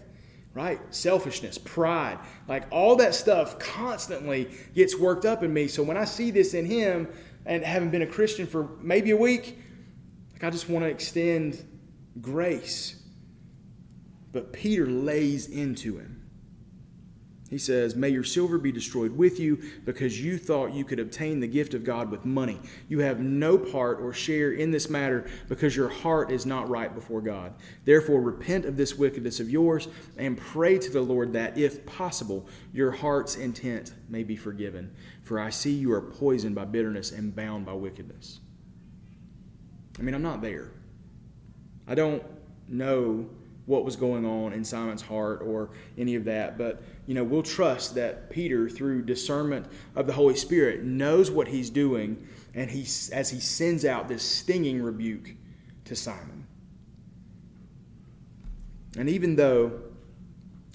[0.57, 0.81] right?
[0.89, 5.69] Selfishness, pride, like all that stuff constantly gets worked up in me.
[5.69, 7.09] So when I see this in him
[7.45, 9.59] and having been a Christian for maybe a week,
[10.33, 11.63] like I just want to extend
[12.23, 13.03] grace.
[14.37, 16.23] But Peter lays into him.
[17.49, 21.41] He says, May your silver be destroyed with you because you thought you could obtain
[21.41, 22.61] the gift of God with money.
[22.87, 26.95] You have no part or share in this matter because your heart is not right
[26.95, 27.55] before God.
[27.87, 32.47] Therefore, repent of this wickedness of yours and pray to the Lord that, if possible,
[32.75, 34.95] your heart's intent may be forgiven.
[35.23, 38.41] For I see you are poisoned by bitterness and bound by wickedness.
[39.99, 40.73] I mean, I'm not there.
[41.89, 42.23] I don't
[42.69, 43.31] know
[43.67, 46.57] what was going on in Simon's heart or any of that.
[46.57, 51.49] But, you know, we'll trust that Peter, through discernment of the Holy Spirit, knows what
[51.49, 55.35] he's doing and he, as he sends out this stinging rebuke
[55.85, 56.47] to Simon.
[58.97, 59.81] And even though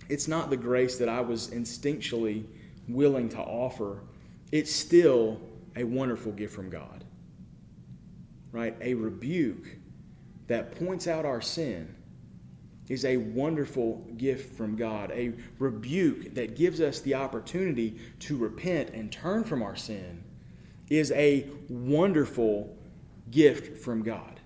[0.09, 2.45] it's not the grace that I was instinctually
[2.87, 4.03] willing to offer,
[4.51, 5.39] it's still
[5.77, 7.05] a wonderful gift from God.
[8.51, 8.75] Right?
[8.81, 9.77] A rebuke
[10.47, 11.95] that points out our sin
[12.91, 18.89] is a wonderful gift from God, a rebuke that gives us the opportunity to repent
[18.89, 20.21] and turn from our sin
[20.89, 22.77] is a wonderful
[23.29, 24.41] gift from God.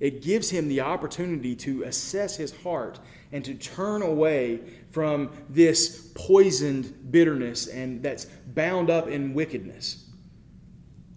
[0.00, 2.98] It gives him the opportunity to assess his heart
[3.30, 10.08] and to turn away from this poisoned bitterness and that's bound up in wickedness.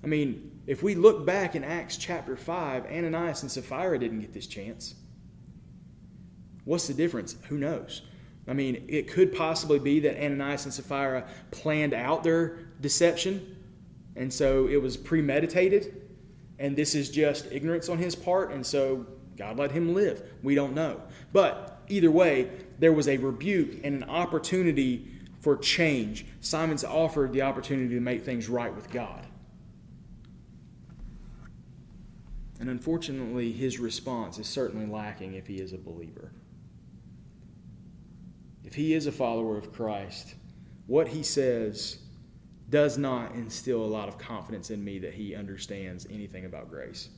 [0.04, 4.34] I mean, if we look back in Acts chapter 5, Ananias and Sapphira didn't get
[4.34, 4.96] this chance.
[6.66, 7.36] What's the difference?
[7.48, 8.02] Who knows?
[8.48, 13.56] I mean, it could possibly be that Ananias and Sapphira planned out their deception,
[14.16, 16.02] and so it was premeditated,
[16.60, 19.06] and this is just ignorance on his part, and so
[19.38, 20.24] God let him live.
[20.44, 21.02] We don't know.
[21.34, 22.50] But either way,
[22.80, 25.08] there was a rebuke and an opportunity
[25.40, 26.26] for change.
[26.42, 29.26] Simon's offered the opportunity to make things right with God.
[32.60, 36.32] And unfortunately, his response is certainly lacking if he is a believer
[38.66, 40.36] if he is a follower of Christ,
[40.88, 42.00] what he says
[42.70, 47.10] does not instill a lot of confidence in me that he understands anything about grace,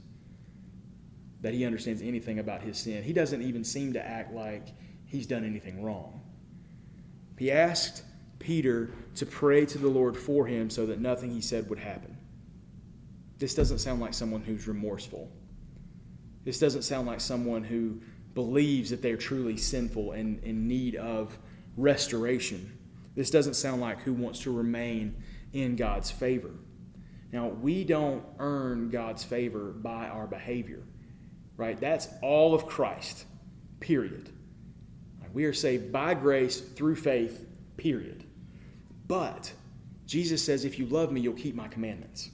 [1.41, 3.01] that he understands anything about his sin.
[3.01, 4.67] He doesn't even seem to act like
[5.05, 6.21] he's done anything wrong.
[7.37, 8.03] He asked
[8.39, 12.17] Peter to pray to the Lord for him so that nothing he said would happen.
[13.37, 15.31] This doesn't sound like someone who's remorseful.
[16.43, 18.01] This doesn't sound like someone who
[18.37, 21.35] believes that they're truly sinful and in need of
[21.75, 22.77] restoration.
[23.15, 25.15] This doesn't sound like who wants to remain
[25.53, 26.51] in God's favor.
[27.31, 30.83] Now, we don't earn God's favor by our behavior,
[31.57, 31.81] right?
[31.81, 33.25] That's all of Christ,
[33.79, 34.29] period.
[35.33, 37.43] We are saved by grace through faith,
[37.75, 38.23] period.
[39.07, 39.51] But
[40.05, 42.29] Jesus says, if you love me, you'll keep my commandments.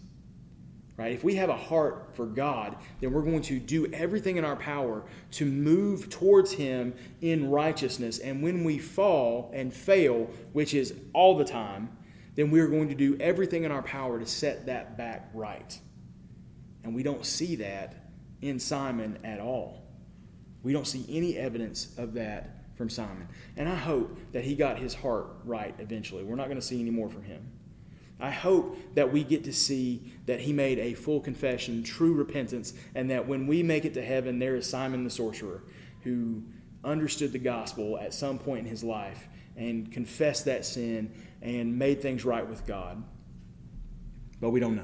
[0.96, 1.12] Right?
[1.12, 4.56] If we have a heart for God, then we're going to do everything in our
[4.56, 8.20] power to move towards Him in righteousness.
[8.20, 11.90] And when we fall and fail, which is all the time,
[12.36, 15.80] then we're going to do everything in our power to set that back right.
[16.84, 17.96] And we don't see that
[18.42, 19.84] in Simon at all.
[20.62, 23.28] We don't see any evidence of that from Simon.
[23.58, 26.24] And I hope that he got his heart right eventually.
[26.24, 27.46] We're not going to see any more from him.
[28.24, 32.74] I hope that we get to see that he made a full confession, true repentance,
[32.96, 35.62] and that when we make it to heaven, there is Simon the sorcerer
[36.04, 36.42] who
[36.86, 42.02] understood the gospel at some point in his life and confessed that sin and made
[42.02, 43.04] things right with God.
[44.40, 44.84] But we don't know.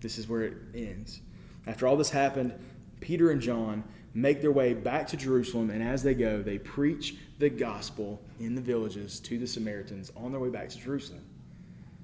[0.00, 1.20] This is where it ends.
[1.68, 2.54] After all this happened,
[2.98, 7.14] Peter and John make their way back to Jerusalem, and as they go, they preach
[7.38, 11.24] the gospel in the villages to the Samaritans on their way back to Jerusalem.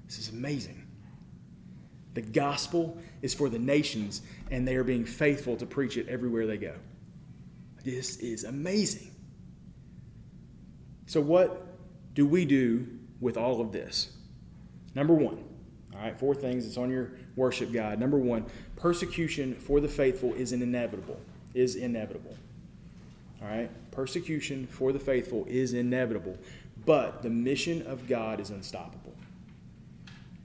[0.09, 0.87] This is amazing.
[2.15, 6.47] The gospel is for the nations, and they are being faithful to preach it everywhere
[6.47, 6.73] they go.
[7.83, 9.11] This is amazing.
[11.05, 11.63] So, what
[12.15, 12.87] do we do
[13.21, 14.11] with all of this?
[14.95, 15.43] Number one,
[15.93, 16.65] all right, four things.
[16.65, 17.99] It's on your worship guide.
[17.99, 21.21] Number one, persecution for the faithful is inevitable.
[21.53, 22.35] Is inevitable.
[23.43, 26.35] All right, persecution for the faithful is inevitable,
[26.83, 28.98] but the mission of God is unstoppable.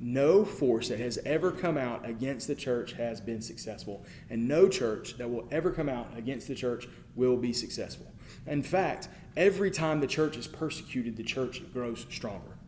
[0.06, 4.68] No force that has ever come out against the church has been successful, and no
[4.68, 8.04] church that will ever come out against the church will be successful.
[8.46, 12.58] In fact, every time the church is persecuted, the church grows stronger.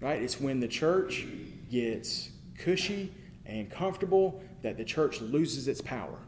[0.00, 0.20] Right?
[0.20, 1.24] It's when the church
[1.70, 3.14] gets cushy
[3.46, 6.18] and comfortable that the church loses its power.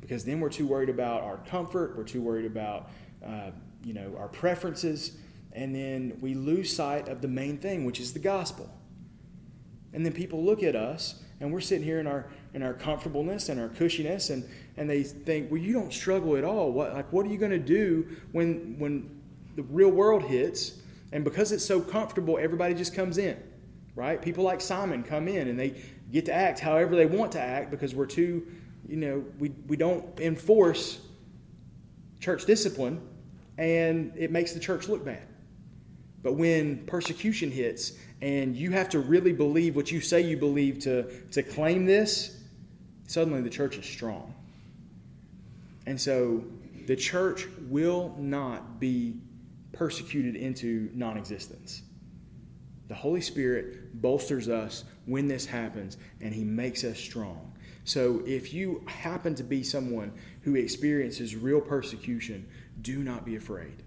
[0.00, 2.90] Because then we're too worried about our comfort, we're too worried about
[3.26, 3.50] uh,
[3.82, 5.16] you know, our preferences,
[5.58, 8.72] and then we lose sight of the main thing, which is the gospel.
[9.92, 13.48] And then people look at us, and we're sitting here in our in our comfortableness
[13.48, 16.70] and our cushiness, and, and they think, well, you don't struggle at all.
[16.70, 19.20] What like what are you going to do when when
[19.56, 20.74] the real world hits?
[21.10, 23.36] And because it's so comfortable, everybody just comes in,
[23.96, 24.22] right?
[24.22, 25.82] People like Simon come in and they
[26.12, 28.46] get to act however they want to act because we're too,
[28.86, 31.00] you know, we, we don't enforce
[32.20, 33.00] church discipline
[33.56, 35.26] and it makes the church look bad.
[36.22, 40.80] But when persecution hits and you have to really believe what you say you believe
[40.80, 42.40] to, to claim this,
[43.06, 44.34] suddenly the church is strong.
[45.86, 46.44] And so
[46.86, 49.20] the church will not be
[49.72, 51.82] persecuted into non existence.
[52.88, 57.52] The Holy Spirit bolsters us when this happens, and He makes us strong.
[57.84, 60.12] So if you happen to be someone
[60.42, 62.46] who experiences real persecution,
[62.82, 63.82] do not be afraid.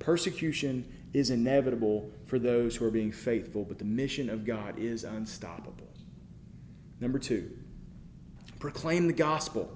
[0.00, 5.04] Persecution is inevitable for those who are being faithful, but the mission of God is
[5.04, 5.86] unstoppable.
[7.00, 7.50] Number two,
[8.58, 9.70] proclaim the gospel.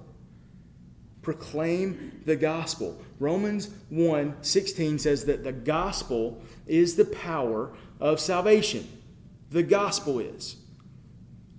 [1.21, 3.01] Proclaim the gospel.
[3.19, 8.87] Romans 1 16 says that the gospel is the power of salvation.
[9.51, 10.57] The gospel is.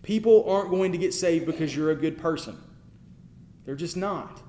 [0.03, 2.57] People aren't going to get saved because you're a good person.
[3.65, 4.41] They're just not.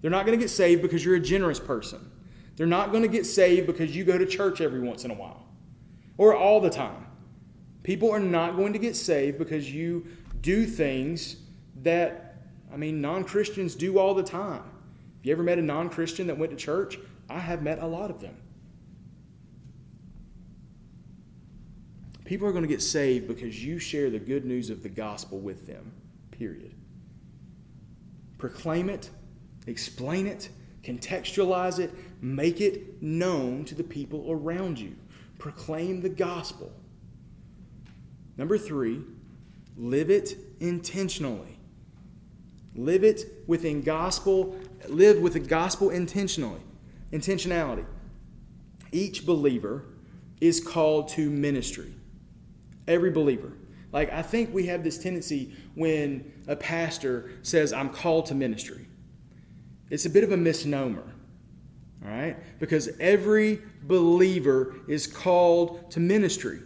[0.00, 2.10] They're not going to get saved because you're a generous person.
[2.56, 5.14] They're not going to get saved because you go to church every once in a
[5.14, 5.46] while
[6.16, 7.06] or all the time.
[7.82, 10.06] People are not going to get saved because you
[10.40, 11.36] do things
[11.82, 12.36] that,
[12.72, 14.62] I mean, non Christians do all the time.
[14.62, 16.98] Have you ever met a non Christian that went to church?
[17.28, 18.36] I have met a lot of them.
[22.24, 25.38] People are going to get saved because you share the good news of the gospel
[25.38, 25.92] with them,
[26.32, 26.74] period.
[28.36, 29.10] Proclaim it,
[29.68, 30.48] explain it,
[30.86, 34.94] contextualize it, make it known to the people around you.
[35.38, 36.72] Proclaim the gospel.
[38.36, 39.02] Number three,
[39.76, 41.58] live it intentionally.
[42.74, 44.56] Live it within gospel,
[44.88, 46.60] live with the gospel intentionally.
[47.12, 47.86] Intentionality.
[48.92, 49.86] Each believer
[50.40, 51.92] is called to ministry.
[52.86, 53.52] Every believer.
[53.92, 58.85] Like, I think we have this tendency when a pastor says, I'm called to ministry.
[59.90, 61.04] It's a bit of a misnomer,
[62.04, 62.36] all right?
[62.58, 66.60] Because every believer is called to ministry.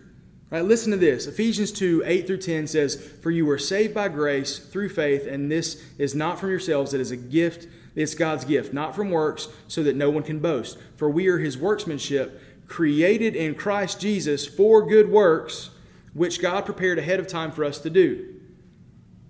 [0.50, 1.26] Right, listen to this.
[1.26, 5.50] Ephesians 2 8 through 10 says, For you were saved by grace through faith, and
[5.50, 9.48] this is not from yourselves, it is a gift, it's God's gift, not from works,
[9.68, 10.76] so that no one can boast.
[10.96, 15.70] For we are his workmanship, created in Christ Jesus for good works
[16.12, 18.34] which God prepared ahead of time for us to do.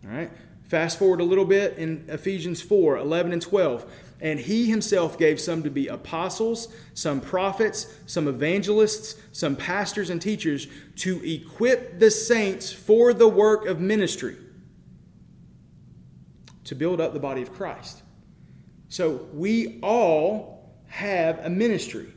[0.04, 0.30] All right?
[0.70, 3.92] Fast forward a little bit in Ephesians 4 11 and 12.
[4.20, 10.22] And he himself gave some to be apostles, some prophets, some evangelists, some pastors and
[10.22, 10.68] teachers
[10.98, 14.36] to equip the saints for the work of ministry,
[16.62, 18.02] to build up the body of Christ.
[18.88, 22.12] So we all have a ministry.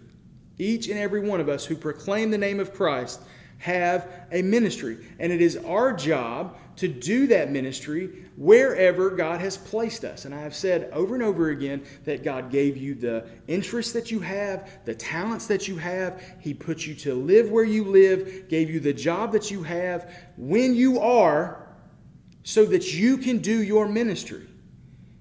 [0.60, 3.20] Each and every one of us who proclaim the name of Christ
[3.58, 4.98] have a ministry.
[5.18, 10.26] And it is our job to do that ministry wherever God has placed us.
[10.26, 14.10] And I have said over and over again that God gave you the interests that
[14.10, 16.24] you have, the talents that you have.
[16.40, 20.12] He put you to live where you live, gave you the job that you have
[20.38, 21.60] when you are,
[22.44, 24.48] so that you can do your ministry.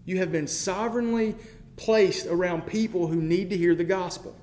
[0.05, 1.37] You have been sovereignly
[1.77, 4.37] placed around people who need to hear the gospel.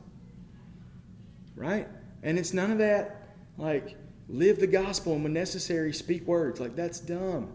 [1.56, 1.88] Right?
[2.24, 3.98] And it's none of that like,
[4.30, 6.60] live the gospel and when necessary, speak words.
[6.60, 7.52] Like, that's dumb.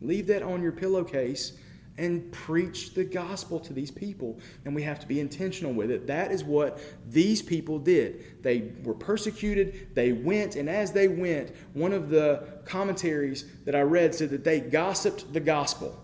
[0.00, 1.58] Leave that on your pillowcase
[1.96, 4.38] and preach the gospel to these people.
[4.64, 6.06] And we have to be intentional with it.
[6.06, 8.42] That is what these people did.
[8.42, 13.82] They were persecuted, they went, and as they went, one of the commentaries that I
[13.82, 16.00] read said that they gossiped the gospel.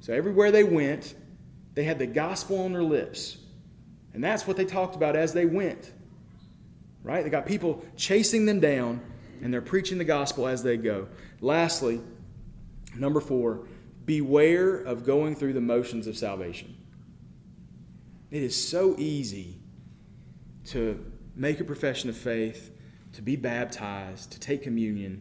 [0.00, 1.14] So everywhere they went,
[1.74, 3.38] they had the gospel on their lips.
[4.12, 5.90] And that's what they talked about as they went
[7.04, 7.22] right?
[7.22, 9.00] They got people chasing them down,
[9.40, 11.06] and they're preaching the gospel as they go.
[11.40, 12.00] Lastly,
[12.96, 13.68] number four,
[14.04, 16.76] beware of going through the motions of salvation.
[18.30, 19.60] It is so easy
[20.66, 21.04] to
[21.36, 22.72] make a profession of faith,
[23.12, 25.20] to be baptized, to take communion,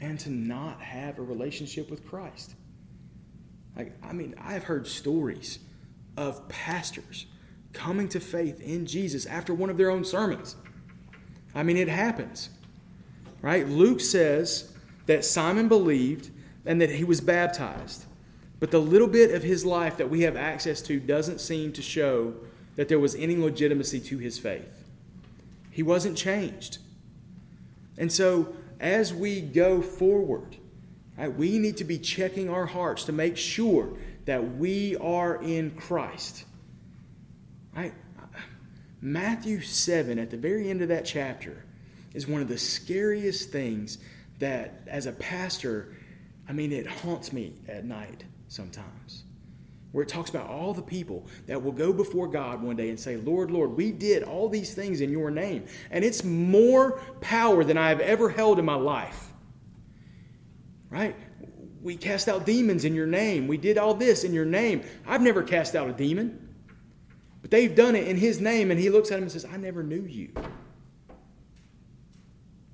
[0.00, 2.54] and to not have a relationship with Christ.
[3.76, 5.58] Like, I mean, I've heard stories
[6.16, 7.26] of pastors
[7.72, 10.56] coming to faith in Jesus after one of their own sermons.
[11.54, 12.50] I mean, it happens.
[13.40, 13.68] Right?
[13.68, 14.72] Luke says
[15.06, 16.30] that Simon believed
[16.64, 18.04] and that he was baptized.
[18.60, 21.82] But the little bit of his life that we have access to doesn't seem to
[21.82, 22.34] show
[22.76, 24.84] that there was any legitimacy to his faith.
[25.70, 26.78] He wasn't changed.
[27.98, 30.56] And so, as we go forward,
[31.18, 33.88] right, we need to be checking our hearts to make sure
[34.26, 36.44] that we are in Christ.
[37.74, 37.94] Right?
[39.04, 41.64] Matthew 7, at the very end of that chapter,
[42.14, 43.98] is one of the scariest things
[44.38, 45.92] that, as a pastor,
[46.48, 49.24] I mean, it haunts me at night sometimes.
[49.90, 52.98] Where it talks about all the people that will go before God one day and
[52.98, 55.66] say, Lord, Lord, we did all these things in your name.
[55.90, 59.32] And it's more power than I have ever held in my life.
[60.88, 61.16] Right?
[61.82, 63.48] We cast out demons in your name.
[63.48, 64.82] We did all this in your name.
[65.06, 66.41] I've never cast out a demon.
[67.52, 69.82] They've done it in his name, and he looks at him and says, I never
[69.82, 70.32] knew you.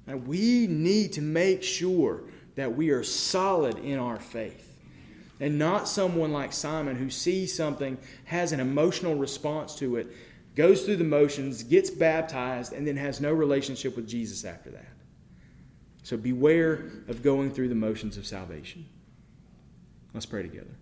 [0.06, 2.22] Now, we need to make sure
[2.54, 4.78] that we are solid in our faith
[5.40, 10.12] and not someone like Simon who sees something, has an emotional response to it,
[10.54, 14.92] goes through the motions, gets baptized, and then has no relationship with Jesus after that.
[16.04, 18.86] So beware of going through the motions of salvation.
[20.14, 20.77] Let's pray together.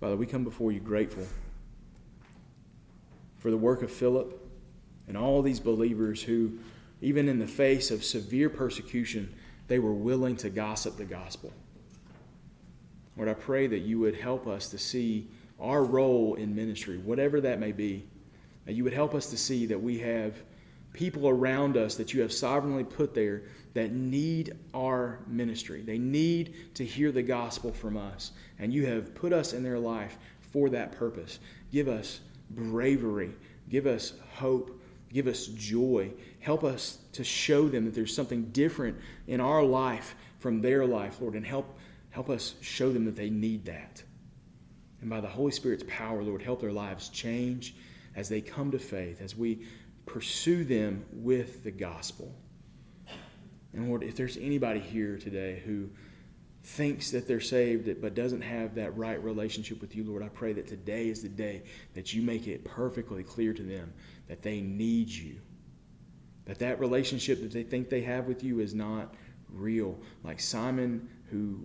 [0.00, 1.26] Father, we come before you grateful
[3.38, 4.46] for the work of Philip
[5.08, 6.58] and all these believers who,
[7.00, 9.34] even in the face of severe persecution,
[9.66, 11.52] they were willing to gossip the gospel.
[13.16, 15.28] Lord, I pray that you would help us to see
[15.58, 18.06] our role in ministry, whatever that may be,
[18.66, 20.34] that you would help us to see that we have
[20.92, 23.42] people around us that you have sovereignly put there
[23.74, 25.82] that need our ministry.
[25.82, 28.32] They need to hear the gospel from us.
[28.58, 31.38] And you have put us in their life for that purpose.
[31.70, 32.20] Give us
[32.50, 33.32] bravery,
[33.68, 34.78] give us hope,
[35.12, 36.12] Give us joy.
[36.40, 41.20] Help us to show them that there's something different in our life from their life,
[41.20, 41.78] Lord, and help,
[42.10, 44.02] help us show them that they need that.
[45.00, 47.74] And by the Holy Spirit's power, Lord, help their lives change
[48.16, 49.66] as they come to faith, as we
[50.08, 52.34] pursue them with the gospel.
[53.72, 55.88] And Lord, if there's anybody here today who
[56.64, 60.52] thinks that they're saved but doesn't have that right relationship with you, Lord, I pray
[60.54, 61.62] that today is the day
[61.94, 63.92] that you make it perfectly clear to them
[64.26, 65.36] that they need you.
[66.46, 69.14] That that relationship that they think they have with you is not
[69.50, 69.98] real.
[70.24, 71.60] Like Simon, who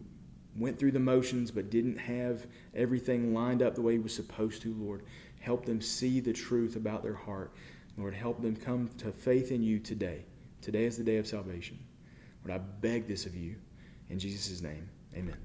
[0.57, 4.61] went through the motions but didn't have everything lined up the way he was supposed
[4.61, 5.03] to, Lord.
[5.39, 7.53] Help them see the truth about their heart.
[7.97, 10.25] Lord, help them come to faith in you today.
[10.61, 11.77] Today is the day of salvation.
[12.45, 13.55] Lord, I beg this of you.
[14.09, 15.37] In Jesus' name, amen.